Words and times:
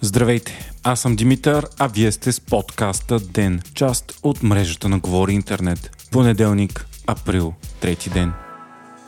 Здравейте, 0.00 0.70
аз 0.82 1.00
съм 1.00 1.16
Димитър, 1.16 1.66
а 1.78 1.86
вие 1.86 2.12
сте 2.12 2.32
с 2.32 2.40
подкаста 2.40 3.20
ДЕН, 3.20 3.62
част 3.74 4.18
от 4.22 4.42
мрежата 4.42 4.88
на 4.88 4.98
Говори 4.98 5.32
Интернет. 5.32 6.08
Понеделник, 6.10 6.86
април, 7.06 7.54
трети 7.80 8.10
ден. 8.10 8.32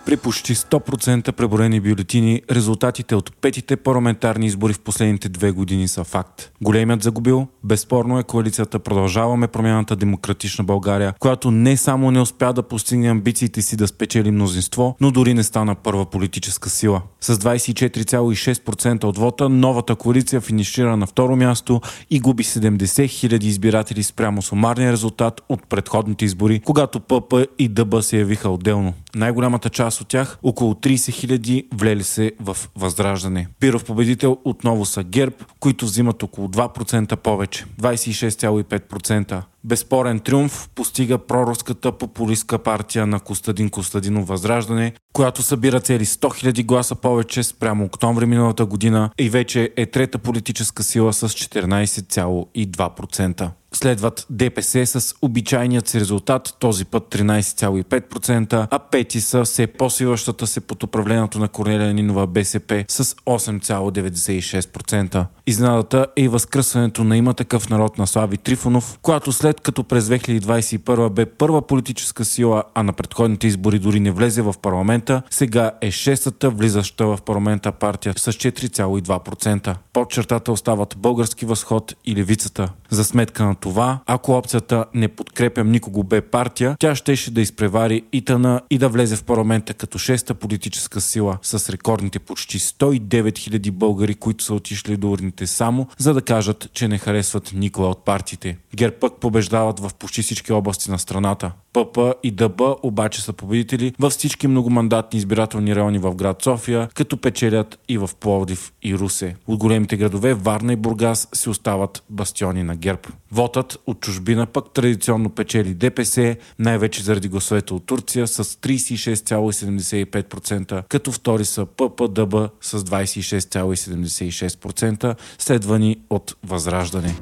При 0.09 0.17
почти 0.17 0.55
100% 0.55 1.33
преброени 1.33 1.81
бюлетини, 1.81 2.43
резултатите 2.51 3.15
от 3.15 3.37
петите 3.37 3.77
парламентарни 3.77 4.47
избори 4.47 4.73
в 4.73 4.81
последните 4.81 5.29
две 5.29 5.51
години 5.51 5.89
са 5.89 6.05
факт. 6.05 6.51
Големият 6.61 7.03
загубил, 7.03 7.47
безспорно 7.65 8.19
е 8.19 8.23
коалицията 8.23 8.79
Продължаваме 8.79 9.49
промяната 9.49 9.97
Демократична 9.97 10.65
България, 10.65 11.15
която 11.19 11.51
не 11.51 11.77
само 11.77 12.11
не 12.11 12.21
успя 12.21 12.53
да 12.53 12.63
постигне 12.63 13.09
амбициите 13.09 13.63
си 13.63 13.77
да 13.77 13.89
спечели 13.89 14.31
мнозинство, 14.31 14.97
но 15.01 15.11
дори 15.11 15.35
не 15.35 15.43
стана 15.43 15.75
първа 15.75 16.07
политическа 16.07 16.71
сила. 16.71 17.03
С 17.21 17.37
24,6% 17.37 19.05
от 19.05 19.19
вота, 19.19 19.49
новата 19.49 19.95
коалиция 19.95 20.41
финишира 20.41 20.97
на 20.97 21.07
второ 21.07 21.37
място 21.37 21.81
и 22.11 22.21
губи 22.21 22.45
70 22.45 22.79
000 22.79 23.45
избиратели 23.45 24.03
спрямо 24.03 24.43
сумарния 24.43 24.93
резултат 24.93 25.41
от 25.49 25.69
предходните 25.69 26.25
избори, 26.25 26.61
когато 26.61 27.01
ПП 27.01 27.35
и 27.59 27.69
ДБ 27.69 28.03
се 28.03 28.19
явиха 28.19 28.49
отделно. 28.49 28.95
Най-голямата 29.19 29.71
част 29.71 30.01
от 30.01 30.09
тях, 30.09 30.39
около 30.43 30.75
30 30.75 31.13
хиляди, 31.13 31.69
влели 31.75 32.05
се 32.05 32.33
в 32.41 32.57
възраждане. 32.77 33.49
Пиров 33.61 33.85
победител 33.85 34.39
отново 34.45 34.85
са 34.85 35.03
ГЕРБ, 35.03 35.37
които 35.61 35.85
взимат 35.85 36.23
около 36.23 36.49
2% 36.49 37.17
повече. 37.17 37.65
26,5%. 37.81 39.43
Безспорен 39.65 40.21
триумф 40.21 40.69
постига 40.75 41.19
проруската 41.19 41.93
популистка 41.93 42.59
партия 42.59 43.07
на 43.07 43.21
Костадин 43.21 43.71
Костадинов 43.71 44.29
Възраждане, 44.29 44.93
която 45.13 45.43
събира 45.43 45.81
цели 45.81 46.07
100 46.07 46.53
000 46.53 46.65
гласа 46.65 46.95
повече 46.95 47.43
спрямо 47.43 47.85
октомври 47.85 48.27
миналата 48.27 48.67
година 48.67 49.11
и 49.19 49.31
вече 49.31 49.71
е 49.77 49.87
трета 49.87 50.19
политическа 50.19 50.83
сила 50.83 51.13
с 51.13 51.29
14,2%. 51.29 53.51
Следват 53.75 54.27
ДПС 54.31 54.87
с 54.87 55.15
обичайният 55.23 55.89
си 55.89 56.01
резултат, 56.01 56.57
този 56.59 56.85
път 56.85 57.15
13,5%, 57.15 58.67
а 58.71 58.79
пети 58.79 59.21
са 59.21 59.45
все 59.45 59.67
по-силащата 59.67 60.47
се 60.47 60.61
под 60.61 60.83
управлението 60.83 61.39
на 61.39 61.49
Корнелия 61.49 61.95
Нинова 61.95 62.27
БСП 62.27 62.85
с 62.89 63.05
8,96%. 63.05 65.27
Изненадата 65.47 66.07
е 66.17 66.23
и 66.23 66.29
възкръсването 66.29 67.05
на 67.05 67.17
има 67.17 67.35
такъв 67.35 67.69
народ 67.69 67.99
на 67.99 68.07
Слави 68.07 68.37
Трифонов, 68.37 68.99
която 69.03 69.33
след 69.33 69.48
като 69.55 69.85
през 69.85 70.05
2021 70.05 71.11
бе 71.11 71.27
първа 71.27 71.63
политическа 71.63 72.25
сила, 72.25 72.63
а 72.75 72.83
на 72.83 72.93
предходните 72.93 73.47
избори 73.47 73.79
дори 73.79 74.01
не 74.01 74.11
влезе 74.11 74.43
в 74.43 74.55
парламента, 74.63 75.23
сега 75.31 75.71
е 75.81 75.91
шестата 75.91 76.51
влизаща 76.51 77.07
в 77.07 77.19
парламента 77.27 77.73
партия 77.73 78.15
с 78.17 78.33
4,2%. 78.33 79.77
Под 79.93 80.11
чертата 80.11 80.53
остават 80.53 80.95
Български 80.99 81.47
възход 81.47 81.95
и 82.05 82.17
Левицата. 82.17 82.73
За 82.91 83.05
сметка 83.05 83.45
на 83.45 83.55
това, 83.55 83.99
ако 84.07 84.33
опцията 84.33 84.85
не 84.95 85.09
подкрепям 85.09 85.71
никого 85.71 86.03
бе 86.05 86.21
партия, 86.21 86.77
тя 86.79 86.95
щеше 86.95 87.31
да 87.31 87.41
изпревари 87.41 88.03
Итана 88.13 88.61
и 88.71 88.79
да 88.79 88.89
влезе 88.89 89.17
в 89.17 89.25
парламента 89.25 89.75
като 89.75 89.99
шеста 89.99 90.35
политическа 90.35 91.01
сила 91.01 91.39
с 91.43 91.71
рекордните 91.71 92.19
почти 92.19 92.59
109 92.59 93.33
000 93.33 93.71
българи, 93.71 94.15
които 94.15 94.45
са 94.45 94.55
отишли 94.55 94.97
до 94.97 95.11
урните 95.11 95.47
само, 95.47 95.87
за 95.99 96.15
да 96.15 96.23
кажат, 96.23 96.69
че 96.73 96.89
не 96.89 96.99
харесват 96.99 97.53
никоя 97.55 97.89
от 97.89 98.05
партиите. 98.05 98.57
ГЕРБ 98.77 98.97
пък 99.01 99.21
побеждават 99.39 99.81
в 99.81 99.91
почти 99.95 100.23
всички 100.23 100.53
области 100.53 100.91
на 100.91 100.99
страната. 100.99 101.53
ПП 101.73 101.99
и 102.23 102.31
ДБ 102.31 102.61
обаче 102.83 103.23
са 103.23 103.33
победители 103.33 103.95
във 103.99 104.13
всички 104.13 104.49
многомандатни 104.49 105.19
избирателни 105.19 105.77
райони 105.77 105.99
в 105.99 106.15
град 106.15 106.43
София, 106.43 106.89
като 106.95 107.17
печелят 107.17 107.79
и 107.89 107.99
в 107.99 108.11
Пловдив 108.21 108.73
и 108.83 108.95
Русе. 108.95 109.37
От 109.47 109.59
големите 109.59 109.97
градове 109.97 110.35
Варна 110.35 110.73
и 110.73 110.77
Бургас 110.77 111.29
си 111.35 111.49
остават 111.49 112.03
бастиони 112.11 112.63
на 112.63 112.77
ГЕРБ. 112.77 113.01
Вотът 113.33 113.79
от 113.87 114.01
чужбина 114.01 114.47
пък 114.47 114.65
традиционно 114.75 115.31
печели 115.31 115.75
ДПС, 115.75 116.37
най-вече 116.59 117.03
заради 117.03 117.29
гласовете 117.29 117.75
от 117.75 117.87
Турция 117.87 118.27
с 118.27 118.45
36,75%, 118.45 120.83
като 120.89 121.13
втори 121.13 121.45
са 121.45 121.67
ППДБ 121.67 122.35
с 122.61 122.81
26,76%, 122.81 125.17
следвани 125.39 125.97
от 126.11 126.37
Възраждане. 126.47 127.15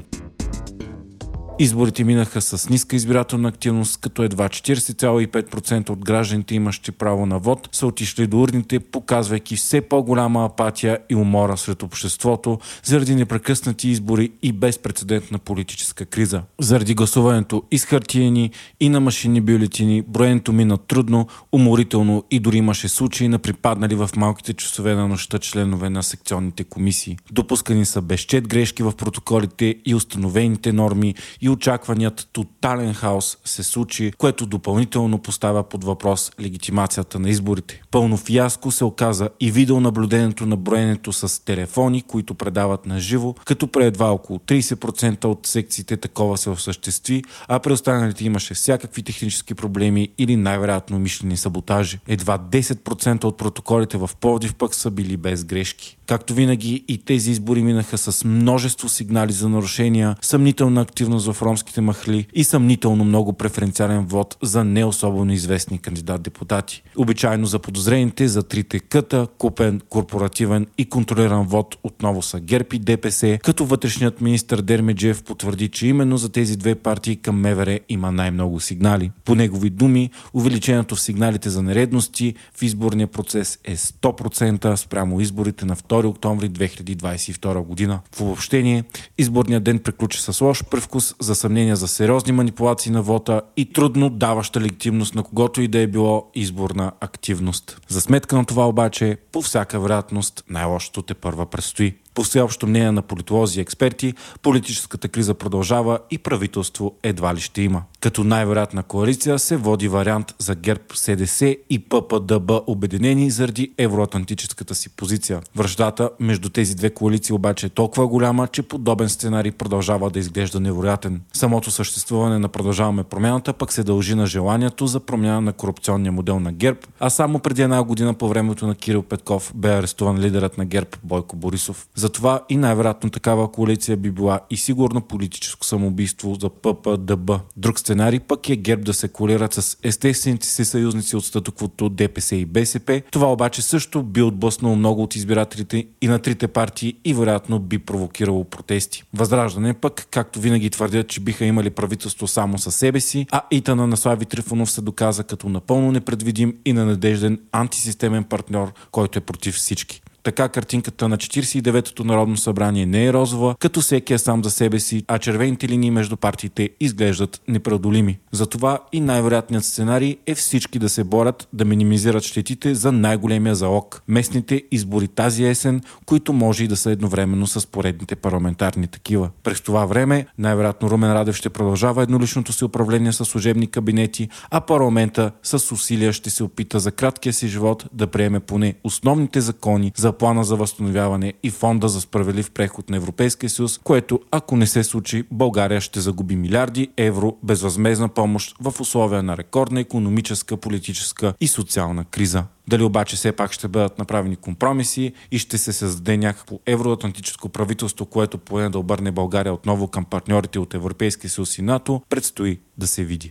Изборите 1.58 2.04
минаха 2.04 2.40
с 2.40 2.68
ниска 2.68 2.96
избирателна 2.96 3.48
активност, 3.48 4.00
като 4.00 4.22
едва 4.22 4.48
40,5% 4.48 5.90
от 5.90 6.04
гражданите, 6.04 6.54
имащи 6.54 6.92
право 6.92 7.26
на 7.26 7.38
вод, 7.38 7.68
са 7.72 7.86
отишли 7.86 8.26
до 8.26 8.40
урните, 8.40 8.80
показвайки 8.80 9.56
все 9.56 9.80
по-голяма 9.80 10.44
апатия 10.44 10.98
и 11.10 11.14
умора 11.14 11.56
сред 11.56 11.82
обществото 11.82 12.58
заради 12.84 13.14
непрекъснати 13.14 13.88
избори 13.88 14.32
и 14.42 14.52
безпредседентна 14.52 15.38
политическа 15.38 16.06
криза. 16.06 16.42
Заради 16.60 16.94
гласуването 16.94 17.62
и 17.70 17.78
с 17.78 17.84
хартиени, 17.84 18.50
и 18.80 18.88
на 18.88 19.00
машини 19.00 19.40
бюлетини, 19.40 20.02
броенето 20.02 20.52
мина 20.52 20.78
трудно, 20.78 21.26
уморително 21.52 22.24
и 22.30 22.40
дори 22.40 22.56
имаше 22.56 22.88
случаи 22.88 23.28
на 23.28 23.38
припаднали 23.38 23.94
в 23.94 24.10
малките 24.16 24.52
часове 24.52 24.94
на 24.94 25.08
нощта 25.08 25.38
членове 25.38 25.90
на 25.90 26.02
секционните 26.02 26.64
комисии. 26.64 27.18
Допускани 27.32 27.86
са 27.86 28.02
безчет 28.02 28.48
грешки 28.48 28.82
в 28.82 28.92
протоколите 28.92 29.74
и 29.86 29.94
установените 29.94 30.72
норми 30.72 31.14
и 31.40 31.45
очакваният 31.48 32.28
тотален 32.32 32.94
хаос 32.94 33.38
се 33.44 33.62
случи, 33.62 34.12
което 34.18 34.46
допълнително 34.46 35.18
поставя 35.18 35.62
под 35.62 35.84
въпрос 35.84 36.32
легитимацията 36.40 37.18
на 37.18 37.30
изборите. 37.30 37.82
Пълно 37.90 38.16
фиаско 38.16 38.70
се 38.70 38.84
оказа 38.84 39.28
и 39.40 39.50
видеонаблюдението 39.50 40.46
на 40.46 40.56
броенето 40.56 41.12
с 41.12 41.44
телефони, 41.44 42.02
които 42.02 42.34
предават 42.34 42.86
на 42.86 43.00
живо, 43.00 43.34
като 43.44 43.66
при 43.66 43.84
едва 43.84 44.10
около 44.10 44.38
30% 44.38 45.24
от 45.24 45.46
секциите 45.46 45.96
такова 45.96 46.38
се 46.38 46.50
осъществи, 46.50 47.22
а 47.48 47.58
при 47.58 47.72
останалите 47.72 48.24
имаше 48.24 48.54
всякакви 48.54 49.02
технически 49.02 49.54
проблеми 49.54 50.08
или 50.18 50.36
най-вероятно 50.36 50.98
мишлени 50.98 51.36
саботажи. 51.36 51.98
Едва 52.08 52.38
10% 52.38 53.24
от 53.24 53.36
протоколите 53.36 53.96
в 53.98 54.10
Пловдив 54.20 54.54
пък 54.54 54.74
са 54.74 54.90
били 54.90 55.16
без 55.16 55.44
грешки. 55.44 55.98
Както 56.06 56.34
винаги 56.34 56.84
и 56.88 56.98
тези 56.98 57.30
избори 57.30 57.62
минаха 57.62 57.98
с 57.98 58.24
множество 58.24 58.88
сигнали 58.88 59.32
за 59.32 59.48
нарушения, 59.48 60.16
съмнителна 60.22 60.80
активност 60.80 61.32
в 61.32 61.35
ромските 61.42 61.80
махли 61.80 62.26
и 62.34 62.44
съмнително 62.44 63.04
много 63.04 63.32
преференциален 63.32 64.06
вод 64.06 64.36
за 64.42 64.64
не 64.64 64.84
особено 64.84 65.32
известни 65.32 65.78
кандидат-депутати. 65.78 66.82
Обичайно 66.96 67.46
за 67.46 67.58
подозрените 67.58 68.28
за 68.28 68.42
трите 68.42 68.80
къта, 68.80 69.26
купен, 69.38 69.80
корпоративен 69.88 70.66
и 70.78 70.88
контролиран 70.88 71.46
вод 71.46 71.76
отново 71.82 72.22
са 72.22 72.40
ГЕРБ 72.40 72.68
и 72.72 72.78
ДПС, 72.78 73.38
като 73.42 73.64
вътрешният 73.64 74.20
министр 74.20 74.62
Дермеджев 74.62 75.22
потвърди, 75.22 75.68
че 75.68 75.86
именно 75.86 76.18
за 76.18 76.28
тези 76.28 76.56
две 76.56 76.74
партии 76.74 77.16
към 77.16 77.40
МВР 77.40 77.78
има 77.88 78.12
най-много 78.12 78.60
сигнали. 78.60 79.10
По 79.24 79.34
негови 79.34 79.70
думи, 79.70 80.10
увеличението 80.34 80.96
в 80.96 81.00
сигналите 81.00 81.50
за 81.50 81.62
нередности 81.62 82.34
в 82.54 82.62
изборния 82.62 83.06
процес 83.06 83.58
е 83.64 83.76
100% 83.76 84.74
спрямо 84.74 85.20
изборите 85.20 85.64
на 85.64 85.76
2 85.76 86.06
октомври 86.06 86.50
2022 86.50 87.60
година. 87.60 88.00
В 88.14 88.20
обобщение, 88.20 88.84
изборният 89.18 89.64
ден 89.64 89.78
приключи 89.78 90.20
с 90.20 90.40
лош 90.40 90.64
превкус 90.64 91.14
за 91.26 91.34
съмнения 91.34 91.76
за 91.76 91.88
сериозни 91.88 92.32
манипулации 92.32 92.92
на 92.92 93.02
вота 93.02 93.42
и 93.56 93.72
трудно 93.72 94.10
даваща 94.10 94.60
легитимност 94.60 95.14
на 95.14 95.22
когото 95.22 95.60
и 95.62 95.68
да 95.68 95.78
е 95.78 95.86
било 95.86 96.30
изборна 96.34 96.92
активност. 97.00 97.80
За 97.88 98.00
сметка 98.00 98.36
на 98.36 98.44
това 98.44 98.68
обаче, 98.68 99.16
по 99.32 99.42
всяка 99.42 99.80
вероятност, 99.80 100.44
най-лошото 100.50 101.02
те 101.02 101.14
първа 101.14 101.46
предстои. 101.46 101.94
По 102.16 102.22
всеобщо 102.22 102.66
мнение 102.66 102.92
на 102.92 103.02
политолози 103.02 103.58
и 103.58 103.62
експерти, 103.62 104.14
политическата 104.42 105.08
криза 105.08 105.34
продължава 105.34 105.98
и 106.10 106.18
правителство 106.18 106.94
едва 107.02 107.34
ли 107.34 107.40
ще 107.40 107.62
има. 107.62 107.82
Като 108.00 108.24
най-вероятна 108.24 108.82
коалиция 108.82 109.38
се 109.38 109.56
води 109.56 109.88
вариант 109.88 110.34
за 110.38 110.54
ГЕРБ 110.54 110.82
СДС 110.94 111.56
и 111.70 111.78
ППДБ 111.78 112.50
обединени 112.66 113.30
заради 113.30 113.72
евроатлантическата 113.78 114.74
си 114.74 114.88
позиция. 114.88 115.40
Връждата 115.56 116.10
между 116.20 116.48
тези 116.48 116.74
две 116.74 116.90
коалиции 116.90 117.34
обаче 117.34 117.66
е 117.66 117.68
толкова 117.68 118.06
голяма, 118.06 118.48
че 118.48 118.62
подобен 118.62 119.08
сценарий 119.08 119.52
продължава 119.52 120.10
да 120.10 120.18
изглежда 120.18 120.60
невероятен. 120.60 121.20
Самото 121.32 121.70
съществуване 121.70 122.38
на 122.38 122.48
продължаваме 122.48 123.04
промяната 123.04 123.52
пък 123.52 123.72
се 123.72 123.82
дължи 123.82 124.14
на 124.14 124.26
желанието 124.26 124.86
за 124.86 125.00
промяна 125.00 125.40
на 125.40 125.52
корупционния 125.52 126.12
модел 126.12 126.40
на 126.40 126.52
ГЕРБ, 126.52 126.78
а 127.00 127.10
само 127.10 127.38
преди 127.38 127.62
една 127.62 127.82
година 127.82 128.14
по 128.14 128.28
времето 128.28 128.66
на 128.66 128.74
Кирил 128.74 129.02
Петков 129.02 129.52
бе 129.54 129.74
арестуван 129.74 130.18
лидерът 130.18 130.58
на 130.58 130.64
ГЕРБ 130.64 130.88
Бойко 131.02 131.36
Борисов. 131.36 131.86
Затова 132.06 132.40
и 132.48 132.56
най-вероятно 132.56 133.10
такава 133.10 133.52
коалиция 133.52 133.96
би 133.96 134.10
била 134.10 134.40
и 134.50 134.56
сигурно 134.56 135.00
политическо 135.00 135.66
самоубийство 135.66 136.36
за 136.40 136.48
ППДБ. 136.48 137.30
Друг 137.56 137.78
сценарий 137.78 138.20
пък 138.20 138.48
е 138.48 138.56
ГЕРБ 138.56 138.82
да 138.82 138.94
се 138.94 139.08
колират 139.08 139.54
с 139.54 139.76
естествените 139.82 140.46
си 140.46 140.64
съюзници 140.64 141.16
от 141.16 141.24
статуквото 141.24 141.88
ДПС 141.88 142.36
и 142.36 142.44
БСП. 142.44 143.02
Това 143.10 143.32
обаче 143.32 143.62
също 143.62 144.02
би 144.02 144.22
отблъснало 144.22 144.76
много 144.76 145.02
от 145.02 145.16
избирателите 145.16 145.86
и 146.00 146.08
на 146.08 146.18
трите 146.18 146.48
партии 146.48 146.96
и 147.04 147.14
вероятно 147.14 147.58
би 147.58 147.78
провокирало 147.78 148.44
протести. 148.44 149.04
Възраждане 149.14 149.74
пък, 149.74 150.06
както 150.10 150.40
винаги 150.40 150.70
твърдят, 150.70 151.08
че 151.08 151.20
биха 151.20 151.44
имали 151.44 151.70
правителство 151.70 152.26
само 152.26 152.58
със 152.58 152.74
себе 152.74 153.00
си, 153.00 153.26
а 153.32 153.42
Итана 153.50 153.86
на 153.86 153.96
Слави 153.96 154.24
Трифонов 154.24 154.70
се 154.70 154.80
доказа 154.80 155.24
като 155.24 155.48
напълно 155.48 155.92
непредвидим 155.92 156.56
и 156.64 156.72
ненадежден 156.72 157.40
антисистемен 157.52 158.24
партньор, 158.24 158.72
който 158.90 159.18
е 159.18 159.22
против 159.22 159.54
всички. 159.54 160.02
Така 160.26 160.48
картинката 160.48 161.08
на 161.08 161.16
49-то 161.16 162.04
Народно 162.04 162.36
събрание 162.36 162.86
не 162.86 163.06
е 163.06 163.12
розова, 163.12 163.54
като 163.58 163.80
всеки 163.80 164.14
е 164.14 164.18
сам 164.18 164.44
за 164.44 164.50
себе 164.50 164.80
си, 164.80 165.04
а 165.08 165.18
червените 165.18 165.68
линии 165.68 165.90
между 165.90 166.16
партиите 166.16 166.70
изглеждат 166.80 167.40
непреодолими. 167.48 168.18
Затова 168.32 168.78
и 168.92 169.00
най-вероятният 169.00 169.64
сценарий 169.64 170.16
е 170.26 170.34
всички 170.34 170.78
да 170.78 170.88
се 170.88 171.04
борят 171.04 171.48
да 171.52 171.64
минимизират 171.64 172.22
щетите 172.22 172.74
за 172.74 172.92
най-големия 172.92 173.54
залог– 173.54 174.02
местните 174.08 174.62
избори 174.70 175.08
тази 175.08 175.44
есен, 175.44 175.80
които 176.06 176.32
може 176.32 176.64
и 176.64 176.68
да 176.68 176.76
са 176.76 176.90
едновременно 176.90 177.46
с 177.46 177.66
поредните 177.66 178.16
парламентарни 178.16 178.86
такива. 178.86 179.30
През 179.42 179.60
това 179.60 179.86
време 179.86 180.26
най-вероятно 180.38 180.90
Румен 180.90 181.12
Радев 181.12 181.36
ще 181.36 181.50
продължава 181.50 182.02
едноличното 182.02 182.52
си 182.52 182.64
управление 182.64 183.12
с 183.12 183.24
служебни 183.24 183.66
кабинети, 183.66 184.28
а 184.50 184.60
парламента 184.60 185.30
с 185.42 185.72
усилия 185.72 186.12
ще 186.12 186.30
се 186.30 186.44
опита 186.44 186.80
за 186.80 186.92
краткия 186.92 187.32
си 187.32 187.48
живот 187.48 187.86
да 187.92 188.06
приеме 188.06 188.40
поне 188.40 188.74
основните 188.84 189.40
закони 189.40 189.92
за 189.96 190.15
плана 190.18 190.44
за 190.44 190.56
възстановяване 190.56 191.32
и 191.42 191.50
фонда 191.50 191.88
за 191.88 192.00
справедлив 192.00 192.50
преход 192.50 192.90
на 192.90 192.96
Европейския 192.96 193.50
съюз, 193.50 193.78
което 193.78 194.20
ако 194.30 194.56
не 194.56 194.66
се 194.66 194.84
случи, 194.84 195.24
България 195.30 195.80
ще 195.80 196.00
загуби 196.00 196.36
милиарди 196.36 196.88
евро 196.96 197.36
безвъзмезна 197.42 198.08
помощ 198.08 198.56
в 198.60 198.80
условия 198.80 199.22
на 199.22 199.36
рекордна 199.36 199.80
економическа, 199.80 200.56
политическа 200.56 201.34
и 201.40 201.48
социална 201.48 202.04
криза. 202.04 202.44
Дали 202.68 202.82
обаче 202.82 203.16
все 203.16 203.32
пак 203.32 203.52
ще 203.52 203.68
бъдат 203.68 203.98
направени 203.98 204.36
компромиси 204.36 205.12
и 205.30 205.38
ще 205.38 205.58
се 205.58 205.72
създаде 205.72 206.16
някакво 206.16 206.58
евроатлантическо 206.66 207.48
правителство, 207.48 208.06
което 208.06 208.38
поне 208.38 208.68
да 208.68 208.78
обърне 208.78 209.10
България 209.10 209.52
отново 209.52 209.88
към 209.88 210.04
партньорите 210.04 210.58
от 210.58 210.74
Европейския 210.74 211.30
съюз 211.30 211.58
и 211.58 211.62
НАТО, 211.62 212.02
предстои 212.08 212.58
да 212.78 212.86
се 212.86 213.04
види. 213.04 213.30